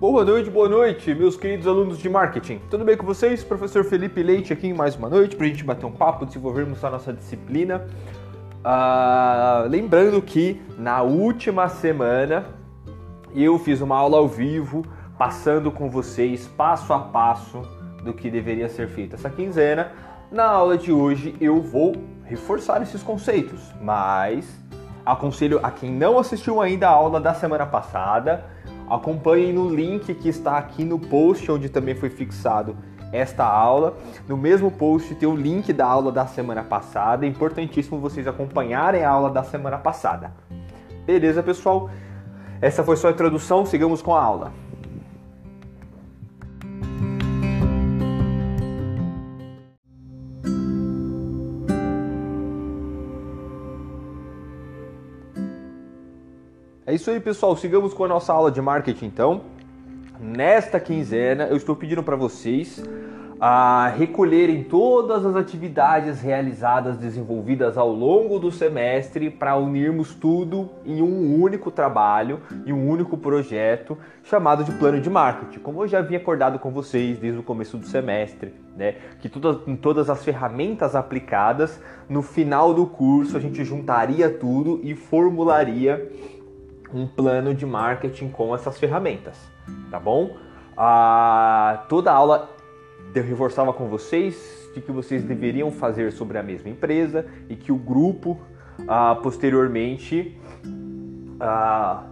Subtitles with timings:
[0.00, 2.60] Boa noite, boa noite, meus queridos alunos de marketing.
[2.70, 3.42] Tudo bem com vocês?
[3.42, 6.84] Professor Felipe Leite aqui em mais uma noite para a gente bater um papo, desenvolvermos
[6.84, 7.84] a nossa disciplina.
[8.62, 12.46] Ah, lembrando que na última semana
[13.34, 14.86] eu fiz uma aula ao vivo,
[15.18, 17.60] passando com vocês passo a passo
[18.04, 19.90] do que deveria ser feito essa quinzena.
[20.30, 24.48] Na aula de hoje eu vou reforçar esses conceitos, mas
[25.04, 28.56] aconselho a quem não assistiu ainda a aula da semana passada
[28.90, 32.76] Acompanhem no link que está aqui no post, onde também foi fixado
[33.12, 33.96] esta aula.
[34.26, 37.24] No mesmo post tem o link da aula da semana passada.
[37.24, 40.32] É importantíssimo vocês acompanharem a aula da semana passada.
[41.06, 41.90] Beleza, pessoal?
[42.60, 44.52] Essa foi só a introdução, sigamos com a aula.
[56.88, 57.54] É isso aí, pessoal.
[57.54, 59.42] Sigamos com a nossa aula de marketing, então.
[60.18, 62.82] Nesta quinzena, eu estou pedindo para vocês
[63.38, 71.02] a recolherem todas as atividades realizadas, desenvolvidas ao longo do semestre para unirmos tudo em
[71.02, 75.58] um único trabalho, em um único projeto chamado de plano de marketing.
[75.58, 79.58] Como eu já havia acordado com vocês desde o começo do semestre, né, que todas,
[79.82, 86.10] todas as ferramentas aplicadas no final do curso a gente juntaria tudo e formularia
[86.92, 89.38] um plano de marketing com essas ferramentas,
[89.90, 90.36] tá bom?
[90.76, 92.50] Ah, toda aula
[93.14, 97.72] eu reforçava com vocês de que vocês deveriam fazer sobre a mesma empresa e que
[97.72, 98.38] o grupo
[98.86, 100.38] ah, posteriormente
[101.40, 102.04] ah,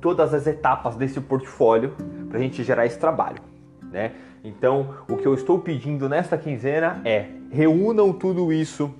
[0.00, 1.94] todas as etapas desse portfólio
[2.28, 3.42] para a gente gerar esse trabalho,
[3.90, 4.12] né?
[4.44, 8.94] Então, o que eu estou pedindo nesta quinzena é reúnam tudo isso,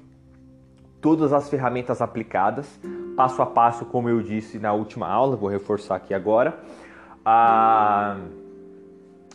[1.00, 2.80] todas as ferramentas aplicadas,
[3.16, 6.58] passo a passo, como eu disse na última aula, vou reforçar aqui agora.
[7.24, 8.18] Ah,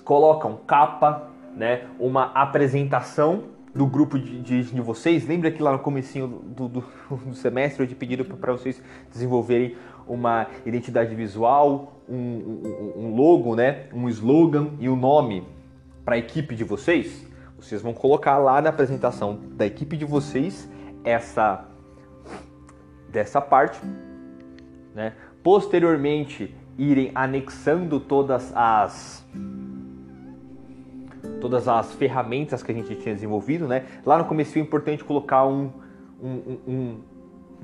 [0.06, 3.44] colocam capa, né, uma apresentação
[3.74, 5.28] do grupo de, de, de, vocês.
[5.28, 6.84] Lembra que lá no comecinho do, do,
[7.26, 8.82] do semestre eu te pediram para vocês
[9.12, 9.76] desenvolverem
[10.08, 15.48] uma identidade visual, um, um, um, logo, né, um slogan e um nome
[16.04, 17.26] para a equipe de vocês?
[17.58, 20.70] Vocês vão colocar lá na apresentação da equipe de vocês
[21.04, 21.71] essa
[23.12, 23.80] dessa parte,
[24.96, 25.14] né?
[25.44, 29.26] Posteriormente, irem anexando todas as
[31.40, 33.86] todas as ferramentas que a gente tinha desenvolvido, né?
[34.06, 35.72] Lá no começo é importante colocar um,
[36.22, 37.02] um, um,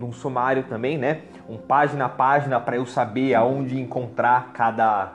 [0.01, 1.21] um, sumário também, né?
[1.47, 5.13] Um página a página para eu saber aonde encontrar cada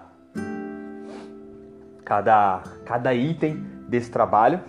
[2.04, 3.56] cada cada item
[3.88, 4.60] desse trabalho.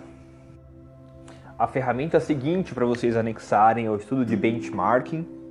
[1.56, 5.43] A ferramenta seguinte para vocês anexarem é o estudo de benchmarking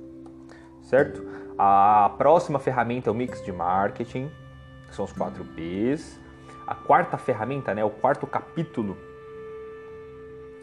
[0.94, 1.26] certo?
[1.58, 4.30] A próxima ferramenta é o mix de marketing,
[4.88, 6.20] que são os 4 Bs.
[6.66, 8.96] A quarta ferramenta, né, o quarto capítulo,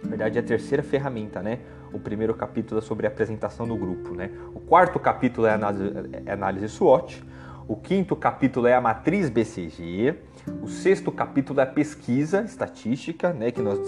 [0.01, 1.59] na verdade é a terceira ferramenta, né?
[1.93, 4.31] O primeiro capítulo é sobre a apresentação do grupo, né?
[4.55, 5.91] O quarto capítulo é análise,
[6.25, 7.23] é análise SWOT.
[7.71, 10.13] O quinto capítulo é a matriz BCG.
[10.61, 13.79] O sexto capítulo é a pesquisa estatística, né, que nós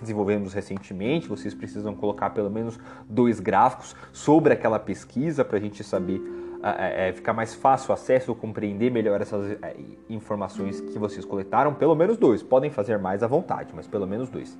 [0.00, 1.26] desenvolvemos recentemente.
[1.26, 2.78] Vocês precisam colocar pelo menos
[3.10, 6.22] dois gráficos sobre aquela pesquisa para a gente saber,
[6.62, 9.74] é, é, ficar mais fácil o acesso, compreender melhor essas é,
[10.08, 11.74] informações que vocês coletaram.
[11.74, 12.40] Pelo menos dois.
[12.40, 14.56] Podem fazer mais à vontade, mas pelo menos dois,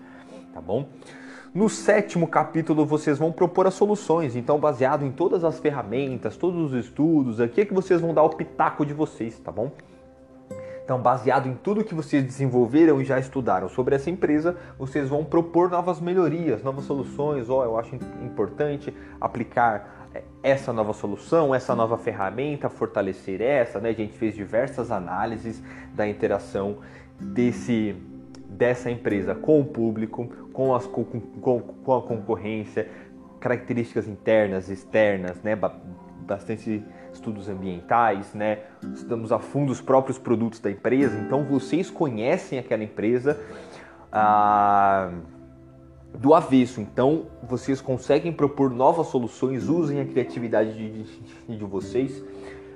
[0.52, 0.88] tá bom?
[1.54, 6.72] No sétimo capítulo vocês vão propor as soluções, então baseado em todas as ferramentas, todos
[6.72, 9.70] os estudos, aqui é que vocês vão dar o pitaco de vocês, tá bom?
[10.84, 15.24] Então, baseado em tudo que vocês desenvolveram e já estudaram sobre essa empresa, vocês vão
[15.24, 17.48] propor novas melhorias, novas soluções.
[17.48, 23.78] Ó, oh, eu acho importante aplicar é, essa nova solução, essa nova ferramenta, fortalecer essa,
[23.78, 23.90] né?
[23.90, 25.62] A gente fez diversas análises
[25.94, 26.78] da interação
[27.18, 27.96] desse
[28.54, 32.88] dessa empresa com o público, com, as, com, com, com a concorrência,
[33.40, 35.54] características internas, externas, né?
[35.56, 38.60] bastante estudos ambientais, né?
[38.94, 43.38] Estudamos a fundo os próprios produtos da empresa, então vocês conhecem aquela empresa
[44.10, 45.12] ah,
[46.18, 52.24] do avesso, então vocês conseguem propor novas soluções, usem a criatividade de, de, de vocês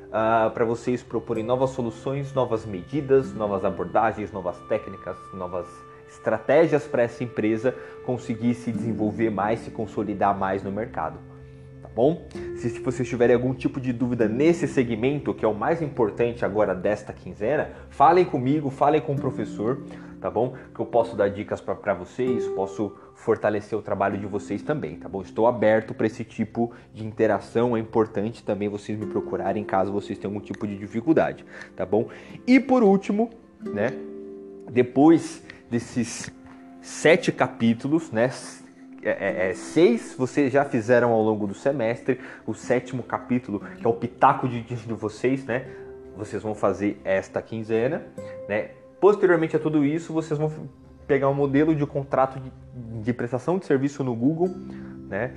[0.08, 5.66] uh, para vocês proporem novas soluções, novas medidas, novas abordagens, novas técnicas, novas
[6.08, 7.74] estratégias para essa empresa
[8.04, 11.18] conseguir se desenvolver mais, se consolidar mais no mercado.
[11.82, 12.26] Tá bom?
[12.56, 16.74] Se vocês tiverem algum tipo de dúvida nesse segmento, que é o mais importante agora
[16.74, 19.82] desta quinzena, falem comigo, falem com o professor.
[20.20, 20.54] Tá bom?
[20.74, 25.08] Que eu posso dar dicas para vocês, posso fortalecer o trabalho de vocês também, tá
[25.08, 25.22] bom?
[25.22, 30.18] Estou aberto para esse tipo de interação, é importante também vocês me procurarem caso vocês
[30.18, 31.44] tenham algum tipo de dificuldade,
[31.76, 32.08] tá bom?
[32.46, 33.30] E por último,
[33.60, 33.92] né,
[34.70, 36.30] depois desses
[36.80, 38.30] sete capítulos, né,
[39.02, 43.86] é, é, é, seis vocês já fizeram ao longo do semestre, o sétimo capítulo, que
[43.86, 45.66] é o pitaco de, de vocês, né?
[46.16, 48.04] Vocês vão fazer esta quinzena,
[48.48, 48.70] né?
[49.00, 50.50] Posteriormente a tudo isso, vocês vão
[51.06, 52.52] pegar um modelo de contrato de,
[53.02, 54.48] de prestação de serviço no Google,
[55.08, 55.34] né?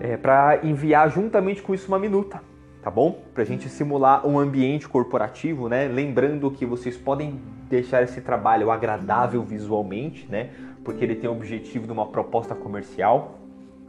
[0.00, 2.42] É, para enviar juntamente com isso uma minuta,
[2.82, 3.22] tá bom?
[3.34, 5.88] Para a gente simular um ambiente corporativo, né?
[5.88, 10.50] Lembrando que vocês podem deixar esse trabalho agradável visualmente, né?
[10.84, 13.38] porque ele tem o objetivo de uma proposta comercial,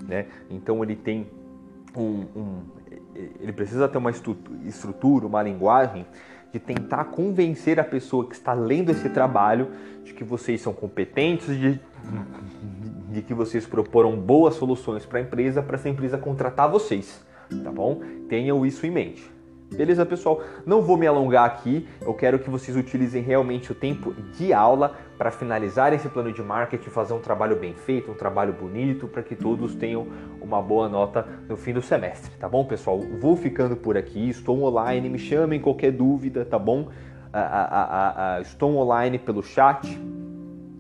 [0.07, 0.27] né?
[0.49, 1.27] Então ele tem
[1.95, 2.61] um, um
[3.39, 6.05] ele precisa ter uma estrutura, uma linguagem
[6.51, 9.69] de tentar convencer a pessoa que está lendo esse trabalho
[10.03, 11.79] de que vocês são competentes, de,
[13.09, 17.23] de que vocês proporam boas soluções para a empresa, para essa empresa contratar vocês,
[17.63, 18.01] tá bom?
[18.27, 19.40] Tenham isso em mente.
[19.73, 20.41] Beleza, pessoal?
[20.65, 24.97] Não vou me alongar aqui, eu quero que vocês utilizem realmente o tempo de aula
[25.17, 29.23] para finalizar esse plano de marketing, fazer um trabalho bem feito, um trabalho bonito, para
[29.23, 30.07] que todos tenham
[30.41, 32.99] uma boa nota no fim do semestre, tá bom, pessoal?
[32.99, 36.89] Vou ficando por aqui, estou online, me chamem qualquer dúvida, tá bom?
[38.41, 39.97] estou online pelo chat,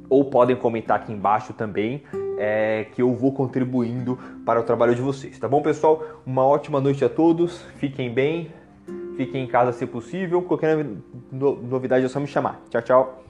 [0.09, 2.03] ou podem comentar aqui embaixo também,
[2.37, 6.03] é, que eu vou contribuindo para o trabalho de vocês, tá bom, pessoal?
[6.25, 8.51] Uma ótima noite a todos, fiquem bem,
[9.25, 10.41] Fiquem em casa se possível.
[10.41, 10.83] Qualquer
[11.31, 12.59] novidade é só me chamar.
[12.71, 13.23] Tchau, tchau.